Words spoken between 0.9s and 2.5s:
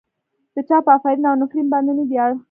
افرین او نفرين باندې نه دی اړ.